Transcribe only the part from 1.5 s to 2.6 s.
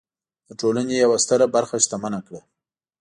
برخه شتمنه کړه.